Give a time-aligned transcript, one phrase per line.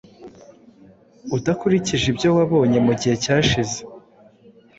[1.35, 3.77] udakurikije ibyo wabonye mu gihe cyashize